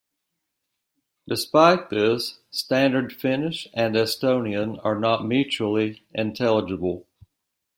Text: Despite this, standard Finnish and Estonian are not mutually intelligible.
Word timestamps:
Despite 1.27 1.91
this, 1.91 2.39
standard 2.49 3.13
Finnish 3.13 3.67
and 3.71 3.93
Estonian 3.95 4.83
are 4.83 4.99
not 4.99 5.27
mutually 5.27 6.01
intelligible. 6.11 7.05